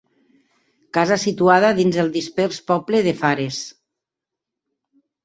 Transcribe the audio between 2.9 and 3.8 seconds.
de Fares.